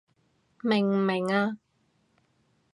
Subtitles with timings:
[0.63, 1.59] 明唔明啊？